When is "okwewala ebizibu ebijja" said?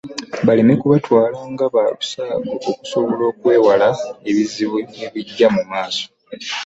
3.31-5.47